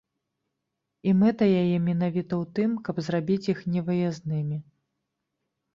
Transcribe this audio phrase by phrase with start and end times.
[1.11, 4.57] І мэта яе менавіта ў тым, каб зрабіць іх невыязднымі.